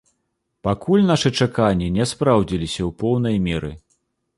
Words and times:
Пакуль 0.67 1.03
нашы 1.11 1.31
чаканні 1.45 1.93
не 2.01 2.09
спраўдзіліся 2.13 2.77
ў 2.77 2.91
поўнай 3.05 3.35
меры. 3.51 3.71